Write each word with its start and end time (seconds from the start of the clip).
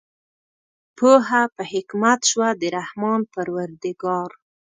پوهه 0.97 1.41
په 1.55 1.63
حکمت 1.73 2.19
شوه 2.31 2.47
د 2.61 2.63
رحمان 2.77 3.21
پروردګار 3.33 4.29